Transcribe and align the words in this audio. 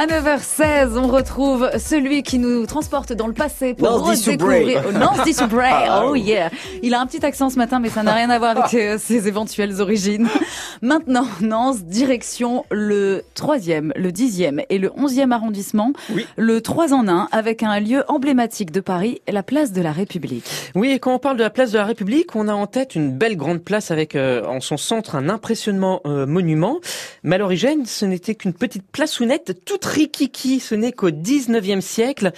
À 0.00 0.06
9h16, 0.06 0.96
on 0.96 1.08
retrouve 1.08 1.68
celui 1.76 2.22
qui 2.22 2.38
nous 2.38 2.66
transporte 2.66 3.12
dans 3.12 3.26
le 3.26 3.32
passé 3.32 3.74
pour 3.74 3.88
redécouvrir. 4.06 4.84
Oh, 4.88 4.92
Nance 4.92 5.24
Dissoubrey. 5.24 5.68
Ah, 5.88 6.04
Oh 6.06 6.14
yeah. 6.14 6.50
Il 6.84 6.94
a 6.94 7.00
un 7.00 7.06
petit 7.06 7.26
accent 7.26 7.50
ce 7.50 7.56
matin, 7.56 7.80
mais 7.80 7.88
ça 7.88 8.04
n'a 8.04 8.14
rien 8.14 8.30
à 8.30 8.38
voir 8.38 8.56
avec 8.56 8.74
euh, 8.74 8.96
ses 8.96 9.26
éventuelles 9.26 9.80
origines. 9.80 10.28
Maintenant, 10.82 11.26
Nance, 11.40 11.82
direction 11.82 12.64
le 12.70 13.24
3e, 13.34 13.90
le 13.96 14.12
10e 14.12 14.64
et 14.70 14.78
le 14.78 14.90
11e 14.90 15.32
arrondissement. 15.32 15.92
Oui. 16.14 16.24
Le 16.36 16.60
3 16.60 16.94
en 16.94 17.08
1 17.08 17.28
avec 17.32 17.64
un 17.64 17.80
lieu 17.80 18.04
emblématique 18.06 18.70
de 18.70 18.78
Paris, 18.78 19.20
la 19.28 19.42
place 19.42 19.72
de 19.72 19.82
la 19.82 19.90
République. 19.90 20.44
Oui, 20.76 20.92
et 20.92 21.00
quand 21.00 21.12
on 21.12 21.18
parle 21.18 21.38
de 21.38 21.42
la 21.42 21.50
place 21.50 21.72
de 21.72 21.78
la 21.78 21.84
République, 21.84 22.36
on 22.36 22.46
a 22.46 22.54
en 22.54 22.68
tête 22.68 22.94
une 22.94 23.10
belle 23.10 23.36
grande 23.36 23.64
place 23.64 23.90
avec 23.90 24.14
euh, 24.14 24.44
en 24.44 24.60
son 24.60 24.76
centre 24.76 25.16
un 25.16 25.28
impressionnant 25.28 26.02
euh, 26.06 26.24
monument. 26.24 26.78
Mais 27.24 27.34
à 27.34 27.38
l'origine, 27.38 27.84
ce 27.84 28.04
n'était 28.04 28.36
qu'une 28.36 28.52
petite 28.52 28.84
plaçounette 28.92 29.64
toute 29.64 29.87
rikiki. 29.88 30.60
Ce 30.60 30.74
n'est 30.74 30.92
qu'au 30.92 31.10
19e 31.10 31.80
siècle 31.80 32.32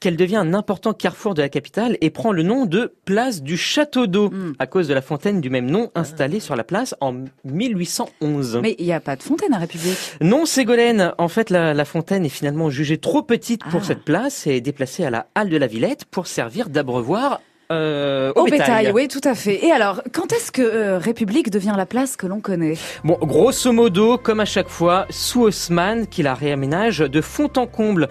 qu'elle 0.00 0.16
devient 0.16 0.36
un 0.36 0.52
important 0.54 0.92
carrefour 0.92 1.34
de 1.34 1.42
la 1.42 1.48
capitale 1.48 1.96
et 2.00 2.10
prend 2.10 2.32
le 2.32 2.42
nom 2.42 2.66
de 2.66 2.92
place 3.04 3.42
du 3.42 3.56
Château 3.56 4.06
d'eau 4.06 4.30
Mm. 4.30 4.52
à 4.58 4.66
cause 4.66 4.88
de 4.88 4.94
la 4.94 5.02
fontaine 5.02 5.40
du 5.40 5.50
même 5.50 5.70
nom 5.70 5.90
installée 5.94 6.40
sur 6.40 6.56
la 6.56 6.64
place 6.64 6.94
en 7.00 7.14
1811. 7.44 8.58
Mais 8.62 8.74
il 8.78 8.84
n'y 8.86 8.92
a 8.92 9.00
pas 9.00 9.16
de 9.16 9.22
fontaine 9.22 9.52
à 9.54 9.58
République. 9.58 9.96
Non, 10.20 10.44
Ségolène. 10.46 11.12
En 11.18 11.28
fait, 11.28 11.50
la, 11.50 11.74
la 11.74 11.84
fontaine 11.84 12.24
est 12.24 12.28
finalement 12.30 12.70
jugée 12.70 12.98
trop 12.98 13.22
petite 13.22 13.62
pour 13.70 13.80
Ah. 13.82 13.86
cette 13.86 14.02
place 14.04 14.46
et 14.46 14.56
est 14.56 14.60
déplacée 14.60 15.04
à 15.04 15.10
la 15.10 15.26
halle 15.34 15.48
de 15.48 15.56
la 15.56 15.66
Villette 15.66 16.04
pour 16.06 16.26
servir 16.26 16.68
d'abreuvoir 16.68 17.40
euh, 17.72 18.32
Au 18.36 18.44
bétail, 18.44 18.90
oui, 18.92 19.08
tout 19.08 19.20
à 19.24 19.34
fait. 19.34 19.64
Et 19.64 19.72
alors, 19.72 20.02
quand 20.12 20.32
est-ce 20.32 20.52
que 20.52 20.62
euh, 20.62 20.98
République 20.98 21.50
devient 21.50 21.74
la 21.76 21.86
place 21.86 22.16
que 22.16 22.26
l'on 22.26 22.40
connaît? 22.40 22.74
Bon, 23.04 23.18
grosso 23.20 23.72
modo, 23.72 24.18
comme 24.18 24.40
à 24.40 24.44
chaque 24.44 24.68
fois, 24.68 25.06
sous 25.10 25.42
Haussmann, 25.42 26.06
qui 26.06 26.22
la 26.22 26.34
réaménage 26.34 26.98
de 26.98 27.20
fond 27.20 27.50
en 27.56 27.66
comble. 27.66 28.08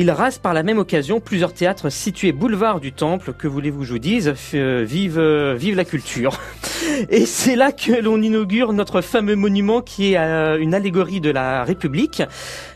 Il 0.00 0.12
rase 0.12 0.38
par 0.38 0.54
la 0.54 0.62
même 0.62 0.78
occasion 0.78 1.18
plusieurs 1.18 1.52
théâtres 1.52 1.90
situés 1.90 2.30
boulevard 2.30 2.78
du 2.78 2.92
Temple. 2.92 3.32
Que 3.36 3.48
voulez-vous 3.48 3.80
que 3.80 3.84
je 3.84 3.92
vous 3.94 3.98
dise? 3.98 4.32
Euh, 4.54 4.84
Vive, 4.86 5.18
euh, 5.18 5.56
vive 5.58 5.74
la 5.74 5.84
culture 5.84 6.38
Et 7.10 7.26
c'est 7.26 7.56
là 7.56 7.72
que 7.72 8.00
l'on 8.00 8.22
inaugure 8.22 8.72
notre 8.72 9.00
fameux 9.00 9.34
monument 9.34 9.80
qui 9.80 10.12
est 10.12 10.16
euh, 10.16 10.56
une 10.60 10.72
allégorie 10.72 11.20
de 11.20 11.30
la 11.30 11.64
République. 11.64 12.22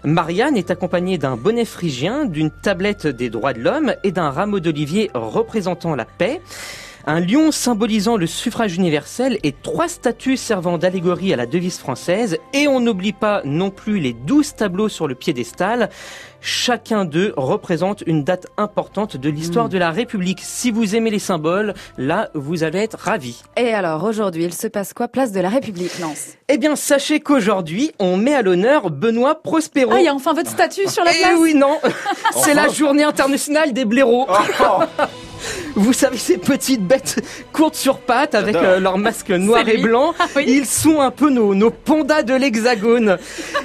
Marianne 0.02 0.56
est 0.56 0.72
accompagnée 0.72 1.16
d'un 1.16 1.36
bonnet 1.36 1.64
phrygien, 1.64 2.24
d'une 2.24 2.50
tablette 2.50 3.06
des 3.06 3.30
droits 3.30 3.52
de 3.52 3.60
l'homme 3.60 3.94
et 4.02 4.10
d'un 4.10 4.30
rameau 4.30 4.58
d'olivier 4.58 5.08
représentant 5.14 5.94
la 5.94 6.06
paix. 6.06 6.41
Un 7.06 7.19
lion 7.20 7.50
symbolisant 7.50 8.17
le 8.17 8.27
suffrage 8.27 8.77
universel 8.77 9.39
et 9.42 9.53
trois 9.53 9.89
statues 9.89 10.36
servant 10.36 10.78
d'allégorie 10.78 11.33
à 11.33 11.36
la 11.36 11.47
devise 11.47 11.78
française. 11.78 12.39
Et 12.53 12.69
on 12.69 12.78
n'oublie 12.78 13.12
pas 13.12 13.42
non 13.44 13.70
plus 13.70 13.98
les 13.98 14.12
douze 14.12 14.55
tableaux 14.55 14.89
sur 14.89 15.09
le 15.09 15.14
piédestal. 15.17 15.91
Chacun 16.41 17.05
d'eux 17.05 17.34
représente 17.36 18.03
une 18.06 18.22
date 18.25 18.47
importante 18.56 19.17
de 19.17 19.28
l'histoire 19.31 19.67
Mm. 19.67 19.70
de 19.70 19.78
la 19.78 19.91
République. 19.91 20.41
Si 20.42 20.70
vous 20.70 20.94
aimez 20.94 21.11
les 21.11 21.19
symboles, 21.19 21.75
là, 21.98 22.31
vous 22.34 22.62
allez 22.64 22.78
être 22.81 22.98
ravis. 22.98 23.42
Et 23.56 23.75
alors, 23.75 24.05
aujourd'hui, 24.05 24.44
il 24.44 24.55
se 24.55 24.66
passe 24.69 24.92
quoi 24.92 25.09
Place 25.09 25.33
de 25.33 25.41
la 25.41 25.48
République, 25.48 25.98
Lance? 26.00 26.28
Eh 26.48 26.59
bien, 26.59 26.77
sachez 26.77 27.20
qu'aujourd'hui, 27.20 27.92
on 27.98 28.16
met 28.16 28.34
à 28.34 28.42
l'honneur 28.42 28.91
Benoît 28.91 29.41
Prospero. 29.42 29.91
Ah, 29.92 30.00
il 30.00 30.05
y 30.05 30.09
a 30.09 30.14
enfin 30.14 30.34
votre 30.34 30.50
statue 30.50 30.89
sur 30.89 31.05
la 31.05 31.12
Eh 31.14 31.19
place? 31.19 31.33
oui, 31.41 31.55
non 31.55 31.78
C'est 32.44 32.55
la 32.55 32.69
journée 32.69 33.05
internationale 33.05 33.72
des 33.72 33.84
blaireaux 33.84 34.27
Vous 35.75 35.92
savez, 35.92 36.19
ces 36.19 36.39
petites 36.39 36.87
bêtes 36.87 37.23
courtes 37.53 37.75
sur 37.75 37.98
pattes 37.98 38.34
avec 38.34 38.56
euh, 38.56 38.78
leur 38.78 38.98
masque 38.98 39.31
noir 39.31 39.69
et 39.69 39.78
blanc. 39.78 40.15
Ah 40.19 40.27
oui. 40.37 40.45
Ils 40.47 40.67
sont 40.67 41.01
un 41.01 41.11
peu 41.11 41.31
nos, 41.31 41.55
nos 41.55 41.70
pandas 41.70 42.23
de 42.23 42.34
l'hexagone. 42.34 43.19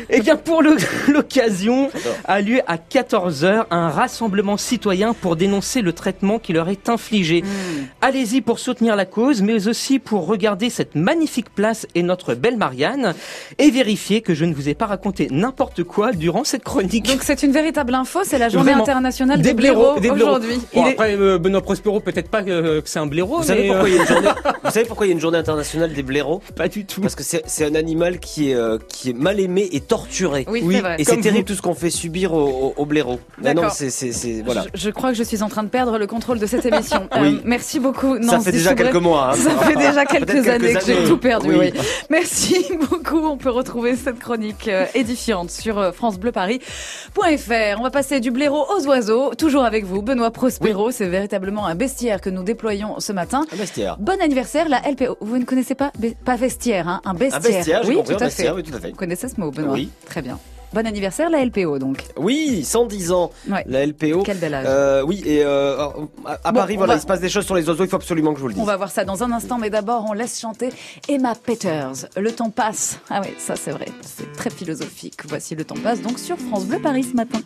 Eh 0.10 0.22
bien, 0.22 0.36
pour 0.36 0.64
l'occasion, 1.08 1.90
a 2.26 2.42
lieu 2.42 2.62
à 2.68 2.78
14h 2.78 3.66
un 3.70 3.90
rassemblement 3.90 4.58
citoyen 4.58 5.14
pour 5.14 5.36
dénoncer 5.36 5.82
le 5.82 5.94
traitement 5.94 6.40
qui 6.40 6.54
leur 6.54 6.70
est 6.70 6.90
infligé. 6.90 7.42
Hmm. 7.42 7.86
Allez-y 8.02 8.42
pour 8.42 8.60
soutenir 8.60 8.96
la 8.96 9.06
cause, 9.06 9.42
mais 9.42 9.68
aussi 9.68 10.00
pour 10.00 10.28
regarder 10.28 10.70
cette 10.70 10.96
magnifique 10.96 11.50
place 11.54 11.88
et 11.96 12.04
notre 12.04 12.34
belle 12.34 12.58
Marianne, 12.58 13.14
et 13.58 13.70
vérifier 13.70 14.22
que 14.22 14.34
je 14.34 14.46
ne 14.46 14.54
vous 14.54 14.70
ai 14.70 14.74
pas 14.74 14.86
raconté 14.86 15.28
n'importe 15.32 15.84
quoi 15.84 16.12
durant 16.12 16.44
cette 16.44 16.64
chronique. 16.64 17.06
Donc 17.06 17.24
c'est 17.24 17.44
une 17.44 17.52
véritable 17.52 17.94
info, 17.94 18.20
c'est 18.24 18.38
la 18.38 18.50
journée 18.50 18.72
Vraiment. 18.72 18.84
internationale 18.84 19.42
des, 19.42 19.54
blaireaux, 19.54 19.96
aujourd'hui. 19.98 20.60
Bon, 20.74 20.86
après, 20.86 21.16
euh, 21.16 21.38
Benoît 21.38 21.62
Prospero, 21.62 21.97
peut-être 22.00 22.30
pas 22.30 22.42
euh, 22.48 22.82
que 22.82 22.90
c'est 22.90 23.00
un 23.00 23.06
blaireau, 23.08 23.38
Vous 23.38 23.44
savez, 23.44 23.64
mais 23.64 23.68
pourquoi 23.70 23.86
euh, 23.86 23.90
il 23.90 23.96
y 23.96 24.00
a 24.00 24.02
une 24.02 24.08
journée... 24.08 24.30
Vous 24.64 24.72
savez 24.72 24.86
pourquoi 24.86 25.06
il 25.06 25.10
y 25.10 25.12
a 25.12 25.16
une 25.16 25.22
journée 25.22 25.38
internationale 25.38 25.94
des 25.94 26.04
blaireaux? 26.04 26.42
Pas 26.56 26.68
du 26.68 26.86
tout. 26.86 27.02
Parce 27.02 27.16
que 27.16 27.24
c'est 27.24 27.42
c'est 27.46 27.66
un 27.66 27.76
animal 27.76 28.20
qui 28.20 28.52
est, 28.52 28.56
euh, 28.56 28.78
qui 28.90 29.10
est 29.12 29.14
mal 29.14 29.40
aimé 29.40 29.68
et 29.72 29.80
torturé. 29.82 30.46
Oui, 30.50 30.62
Oui, 30.64 30.76
c'est 30.76 30.82
vrai. 30.82 30.96
Et 31.00 31.06
Comme 31.06 31.16
c'est 31.16 31.22
terrible 31.22 31.40
vous. 31.48 31.54
tout 31.54 31.56
ce 31.56 31.62
qu'on 31.62 31.74
fait 31.76 31.90
subir 31.90 32.34
aux, 32.34 32.48
aux- 32.48 32.74
aux 32.82 32.86
blaireaux. 32.86 33.20
Mais 33.42 33.54
non, 33.54 33.62
D'accord. 33.62 33.76
c'est 33.76 33.90
c'est- 33.90 34.12
c'est- 34.12 34.42
voilà. 34.44 34.66
Je, 34.74 34.82
je 34.82 34.90
crois 34.90 35.12
que 35.12 35.18
je 35.18 35.24
suis 35.24 35.42
en 35.44 35.50
train 35.50 35.64
de 35.64 35.70
perdre 35.70 35.98
le 35.98 36.08
contrôle 36.08 36.40
de 36.40 36.46
cette 36.46 36.66
émission. 36.66 37.08
Euh, 37.18 37.40
merci 37.46 37.80
beaucoup. 37.80 38.22
Ça 38.22 38.40
fait 38.40 38.52
déjà 38.52 38.76
quelques 38.76 38.96
mois. 38.96 39.32
hein. 39.32 39.34
Ça 39.36 39.52
fait 39.58 39.76
déjà 39.76 40.06
quelques, 40.06 40.48
années 40.48 40.74
que 40.74 40.86
j'ai 40.86 41.04
tout 41.06 41.18
perdu. 41.18 41.50
Oui. 41.50 41.72
Oui. 41.74 41.82
Merci 42.10 42.66
beaucoup. 42.90 43.18
On 43.26 43.38
peut 43.38 43.50
retrouver 43.50 43.96
cette 43.96 44.20
chronique 44.20 44.68
euh, 44.68 44.86
édifiante 44.94 45.50
sur 45.52 45.78
euh, 45.80 45.92
francebleuparis.fr. 45.92 47.80
On 47.80 47.84
va 47.84 47.90
passer 47.90 48.20
du 48.20 48.32
blaireau 48.32 48.66
aux 48.78 48.86
oiseaux. 48.88 49.34
Toujours 49.36 49.64
avec 49.64 49.86
vous, 49.86 50.02
Benoît 50.02 50.32
Prospero. 50.32 50.92
C'est 50.92 51.08
véritablement 51.08 51.66
un 51.66 51.76
bestiaire 51.88 52.20
que 52.22 52.30
nous 52.30 52.44
déployons 52.44 53.00
ce 53.00 53.14
matin. 53.14 53.46
Un 53.54 53.56
bestiaire. 53.56 53.96
Bon 53.98 54.20
anniversaire, 54.22 54.68
la 54.68 54.82
LPO. 54.82 55.18
Vous 55.22 55.38
ne 55.38 55.46
connaissez 55.46 55.74
pas, 55.76 55.92
pas 56.26 56.36
vestiaire, 56.36 56.88
hein, 56.90 57.02
un 57.06 57.14
bestiaire. 57.14 57.38
Un 57.40 57.58
bestiaire, 57.58 57.82
oui, 57.88 57.96
compris, 57.96 58.16
tout 58.16 58.20
un 58.20 58.26
à 58.26 58.28
bestiaire, 58.28 58.52
fait. 58.52 58.56
oui, 58.58 58.64
tout 58.64 58.76
à 58.76 58.80
fait. 58.82 58.90
Vous 58.90 58.96
connaissez 58.98 59.30
ce 59.30 59.40
mot, 59.40 59.52
Benoît 59.52 59.74
Oui. 59.74 59.90
Très 60.06 60.22
bien. 60.22 60.38
Bon 60.74 60.86
anniversaire, 60.86 61.30
la 61.30 61.46
LPO, 61.46 61.80
donc. 61.80 62.04
Oui, 62.18 62.66
110 62.66 63.14
ans, 63.14 63.32
Ouais. 63.50 63.64
la 63.68 63.86
LPO. 63.86 64.24
Quel 64.24 64.38
bel 64.38 64.54
âge. 64.54 64.66
Euh, 64.68 65.02
oui, 65.02 65.24
et 65.26 65.42
euh, 65.46 65.78
à, 66.26 66.40
à 66.44 66.52
Bon, 66.52 66.60
Paris, 66.60 66.74
on 66.74 66.80
voilà, 66.80 66.94
va- 66.96 66.98
il 66.98 67.02
se 67.02 67.08
passe 67.08 67.22
des 67.22 67.30
choses 67.30 67.46
sur 67.46 67.56
les 67.56 67.70
oiseaux, 67.70 67.86
il 67.86 67.90
faut 67.90 67.96
absolument 67.96 68.32
que 68.34 68.38
je 68.38 68.42
vous 68.42 68.50
le 68.50 68.54
dise. 68.54 68.62
On 68.62 68.66
va 68.66 68.76
voir 68.76 68.92
ça 68.92 69.06
dans 69.06 69.24
un 69.24 69.32
instant, 69.32 69.58
mais 69.58 69.70
d'abord, 69.70 70.06
on 70.10 70.12
laisse 70.14 70.38
chanter 70.38 70.70
Emma 71.08 71.36
Peters. 71.36 71.94
Le 72.18 72.32
temps 72.34 72.50
passe. 72.50 73.00
Ah 73.10 73.22
oui, 73.24 73.30
ça 73.38 73.56
c'est 73.56 73.72
vrai. 73.72 73.86
C'est 74.02 74.30
très 74.34 74.50
philosophique. 74.50 75.20
Voici 75.30 75.56
Le 75.56 75.64
temps 75.64 75.76
passe 75.82 76.02
donc 76.02 76.20
sur 76.20 76.38
France 76.38 76.66
Bleu 76.66 76.80
Paris 76.80 77.04
ce 77.06 77.16
matin. 77.16 77.40